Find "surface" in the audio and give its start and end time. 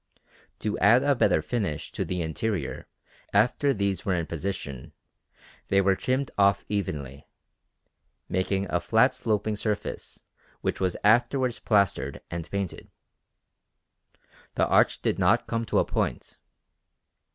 9.55-10.23